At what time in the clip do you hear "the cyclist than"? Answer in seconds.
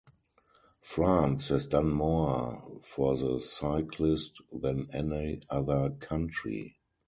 3.15-4.87